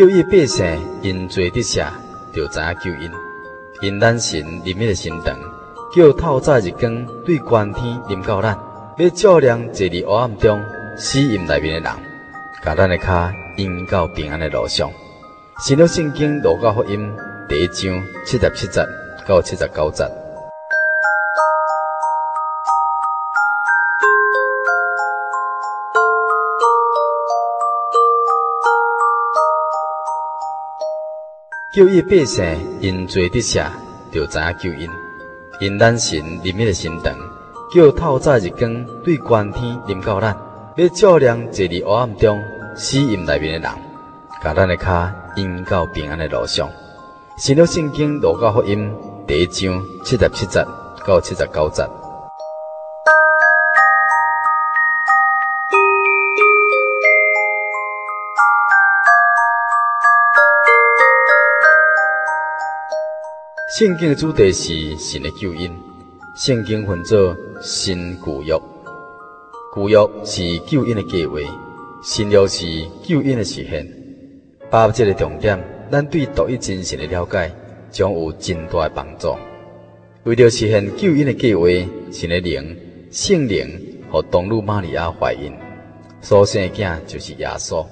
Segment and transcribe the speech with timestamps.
[0.00, 0.64] 叫伊百姓
[1.02, 1.86] 因罪得赦，
[2.32, 3.10] 就知影救因。
[3.82, 5.38] 因咱神临迄个心肠，
[5.94, 8.58] 叫透早日光对关天临到咱，
[8.96, 10.64] 要照亮坐伫黑暗中
[10.96, 11.98] 死荫内面的人，
[12.64, 14.90] 甲咱的脚引到平安的路上。
[15.58, 17.12] 新约圣经路加福音
[17.46, 18.82] 第一章七十七节
[19.28, 20.29] 到七十九节。
[31.72, 32.44] 叫伊百姓
[32.80, 33.64] 因罪得赦，
[34.10, 34.90] 就知影救因。
[35.60, 37.16] 因咱神临迄个心肠，
[37.72, 40.36] 叫透早日光对关天临到咱，
[40.74, 42.42] 要照亮坐伫黑暗中
[42.74, 43.78] 死荫内面的人，
[44.42, 46.68] 甲咱的脚引到平安的路上。
[47.36, 48.92] 新约圣经路加福音
[49.28, 50.66] 第一章七十七节
[51.06, 51.99] 到七十九节。
[63.78, 65.70] 圣经的主题是神的救恩。
[66.34, 68.60] 圣经分作新旧约，
[69.76, 71.38] 旧约是救恩的计划，
[72.02, 72.66] 新约是
[73.04, 73.86] 救恩的实现。
[74.68, 75.56] 把握这个重点，
[75.88, 77.48] 咱对独一真神的了解
[77.92, 79.36] 将有真大的帮助。
[80.24, 81.68] 为了实现救恩的计划，
[82.10, 82.76] 神的灵、
[83.12, 83.68] 圣灵
[84.10, 85.52] 和童女玛利亚怀孕，
[86.20, 87.86] 所生的囝就是耶稣。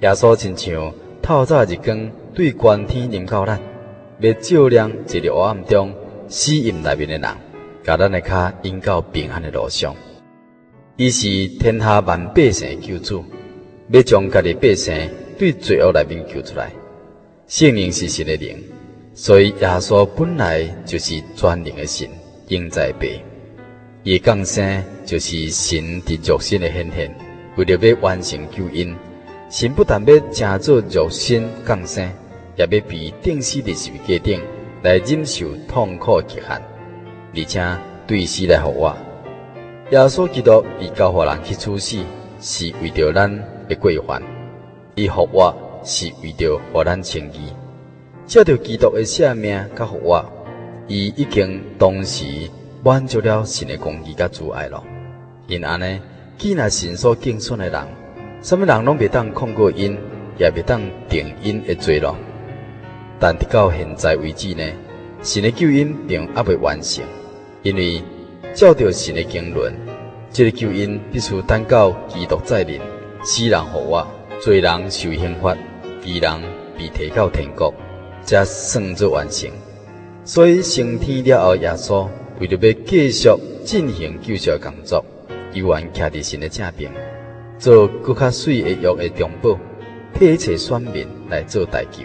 [0.00, 3.60] 耶稣亲像透早日光对关天临到咱。
[4.20, 5.94] 要照亮一个黑暗中
[6.28, 7.36] 死荫内面的人，
[7.84, 9.94] 甲咱的脚引到平安的路上。
[10.96, 13.22] 伊是天下万百姓的救主，
[13.90, 14.94] 要将家己百姓
[15.38, 16.72] 对罪恶内面救出来。
[17.46, 18.56] 圣灵是神的灵，
[19.12, 22.08] 所以耶稣本来就是全能的神，
[22.48, 23.06] 应在爸。
[24.02, 27.14] 伊降生就是神的肉身的显现，
[27.56, 28.96] 为了要完成救恩，
[29.50, 32.10] 神不但要成做肉身降生。
[32.56, 34.42] 也要比钉死的十字架顶
[34.82, 36.60] 来忍受痛苦极限，
[37.34, 38.96] 而且对死来复活。
[39.90, 41.98] 耶稣基督以交予人去处死，
[42.40, 43.30] 是为着咱
[43.68, 44.20] 的过还；
[44.94, 47.52] 伊复活是为着互咱称义。
[48.26, 50.24] 借着基督的舍命甲复活，
[50.88, 52.24] 伊已经同时
[52.82, 54.82] 满足了神的公义甲慈爱了。
[55.46, 56.00] 因安尼，
[56.38, 57.86] 既然神所敬顺的人，
[58.42, 59.96] 什么人拢袂当控告因，
[60.38, 62.16] 也袂当定因的罪了。
[63.18, 64.62] 但直到现在为止呢，
[65.22, 67.04] 神的救恩并还未完成，
[67.62, 68.02] 因为
[68.54, 69.72] 照着神的经纶，
[70.30, 72.80] 这个救恩必须等到基督再临，
[73.22, 74.06] 死人复活，
[74.40, 75.56] 罪人受刑罚，
[76.04, 76.42] 义人
[76.76, 77.72] 被提到天国，
[78.22, 79.50] 才算作完成。
[80.24, 83.30] 所以升天了后，耶稣为了要继续
[83.64, 85.04] 进行救赎工作，
[85.54, 86.92] 依然徛伫神的正边，
[87.58, 89.58] 做更较水的约的中保，
[90.12, 92.02] 替一切选民来做代求。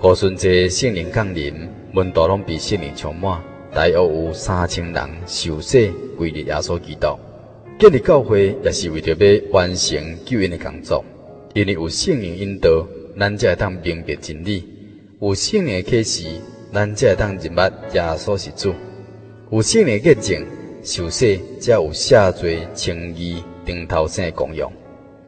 [0.00, 1.52] 五旬节圣灵降临，
[1.92, 3.42] 门徒拢被圣灵充满，
[3.74, 7.18] 大约有三千人受洗归入耶稣基督。
[7.80, 11.04] 建立教会也是为着要完成救恩的工作，
[11.52, 12.86] 因为有圣灵引导，
[13.18, 14.62] 咱才会当明白真理；
[15.20, 16.28] 有圣灵启示，
[16.72, 18.70] 咱才会当认捌耶稣是主；
[19.50, 20.46] 有圣灵的洁净，
[20.84, 24.70] 受洗才有赦罪、称义、顶头生的功用；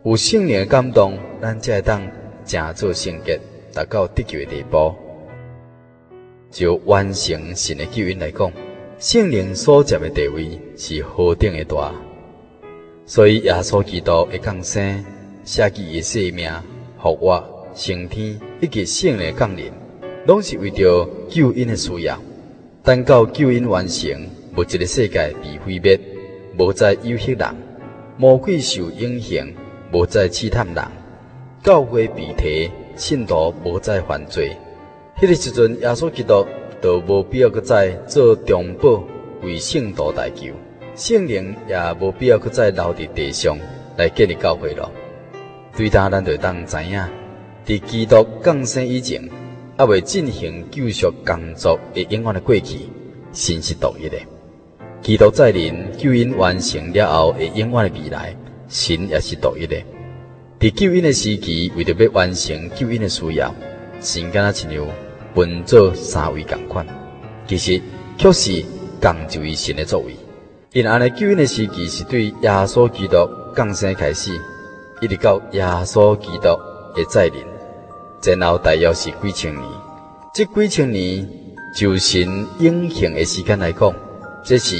[0.04, 2.00] 有圣灵的感动，咱才会当
[2.44, 3.40] 正做圣洁。
[3.72, 4.94] 达到得救的地步，
[6.50, 8.52] 就完成神的救恩来讲，
[8.98, 11.92] 圣灵所占的地位是何等的大。
[13.06, 15.04] 所以耶稣基督的降生、
[15.44, 16.50] 舍己的性命、
[17.00, 17.42] 复活、
[17.74, 19.72] 升天以及圣灵降临，
[20.26, 22.20] 拢是为着救恩的需要。
[22.82, 24.10] 等到救恩完成，
[24.56, 25.98] 无一个世界被毁灭，
[26.58, 27.54] 无再有黑人，
[28.16, 29.48] 魔鬼受影响，
[29.92, 30.84] 无再试探人，
[31.62, 32.70] 教会被提。
[33.00, 34.54] 信徒无再犯罪，
[35.18, 36.46] 迄、个时阵，耶稣基督
[36.82, 39.02] 就无必要搁再做中保
[39.42, 40.52] 为圣徒代求，
[40.94, 43.56] 圣灵也无必要搁再留伫地上
[43.96, 44.90] 来建立教会了。
[45.74, 47.00] 对他，咱就当知影，
[47.64, 49.26] 伫基督降生以前，
[49.78, 52.80] 还未进行救赎工作会永远的过去，
[53.32, 54.18] 神是独一的；
[55.00, 58.36] 基督再临，救恩完成了后会永远的未来，
[58.68, 59.82] 神也是独一的。
[60.60, 63.54] 伫救恩的时期，为着要完成救恩的需要，
[64.02, 64.86] 神敢若亲像
[65.34, 66.86] 分做三位共款，
[67.48, 67.80] 其实
[68.18, 68.62] 却是
[69.00, 70.14] 共一位神的作为。
[70.74, 73.26] 因安尼救恩的时期是对耶稣基督
[73.56, 74.32] 降生开始，
[75.00, 76.48] 一直到耶稣基督
[76.94, 77.42] 的再临，
[78.20, 79.64] 前后大约是几千年。
[80.34, 81.26] 这几千年
[81.74, 83.94] 就神永恒的时间来讲，
[84.44, 84.76] 这是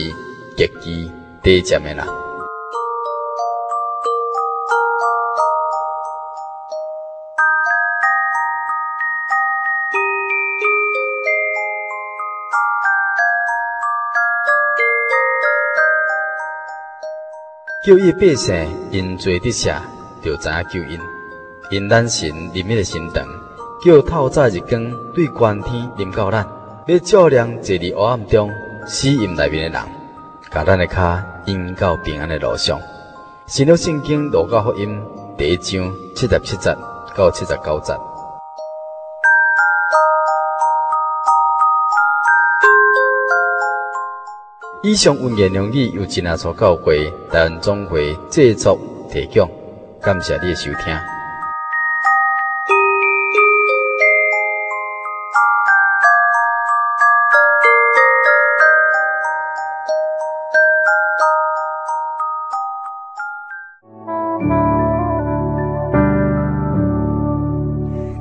[0.59, 1.11] 极其
[1.43, 2.07] 短暂的啦。
[17.83, 18.55] 叫伊百姓
[18.91, 19.75] 因罪得赦，
[20.23, 21.01] 就知影救因。
[21.71, 23.27] 因咱神临迄个神堂，
[23.83, 26.47] 叫透早日光对关天临到咱，
[26.87, 28.51] 要照亮坐伫黑暗中
[28.87, 29.89] 死荫内面的人，
[30.51, 32.79] 甲咱的脚引到平安的路上。
[33.47, 35.01] 新约圣经路加福音
[35.39, 36.77] 第一章七十七节
[37.17, 38.10] 到七十九节。
[44.83, 48.79] 以上文言用语由真耶稣教会台湾总会制作
[49.11, 49.47] 提供，
[50.01, 50.97] 感谢你的收听。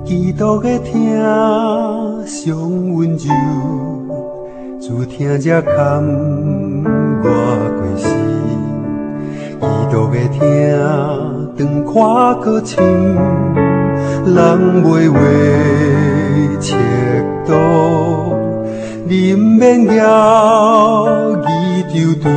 [0.06, 1.15] 基督的听
[2.27, 4.08] 上温柔。
[4.81, 6.02] 主听这坎
[7.22, 7.28] 我
[7.78, 8.10] 过心，
[9.60, 10.40] 基督的听
[11.58, 12.81] 长看阁深，
[14.26, 15.20] 人袂话
[16.62, 16.78] 切
[17.46, 17.52] 度，
[19.06, 22.31] 临免遥疑丢丢，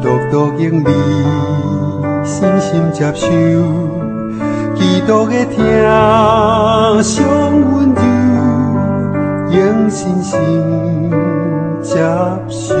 [0.00, 0.86] 独独用你
[2.22, 3.26] 信心接受，
[4.76, 5.64] 基督的听
[7.02, 7.24] 上
[7.72, 8.00] 温柔，
[9.52, 11.12] 用信心。
[11.82, 11.98] 接
[12.48, 12.74] 受。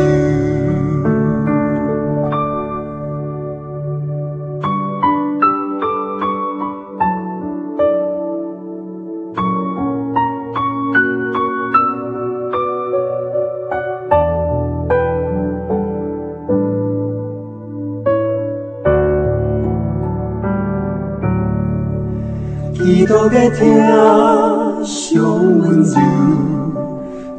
[22.74, 25.22] 基督的听上
[25.60, 25.94] 温柔。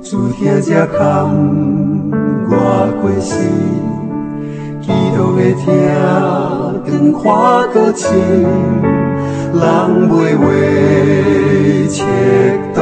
[0.01, 0.97] 主听这坎
[2.49, 2.53] 我
[3.01, 3.33] 过心，
[4.81, 5.63] 基督的听
[6.85, 7.23] 长看
[7.73, 8.11] 阁深，
[9.53, 9.61] 人
[10.09, 10.43] 袂话
[11.89, 11.97] 切
[12.75, 12.77] 度，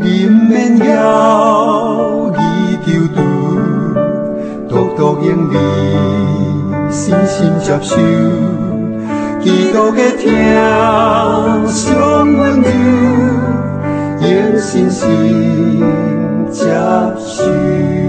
[0.00, 0.86] 人免遥
[2.34, 2.40] 疑
[2.84, 3.16] 丢丢，
[4.68, 5.54] 独独用你
[6.90, 7.94] 信心接受，
[9.48, 10.30] 基督的听
[11.68, 12.70] 上温柔。
[14.20, 15.82] 用信心
[16.52, 16.66] 接
[17.16, 18.07] 受。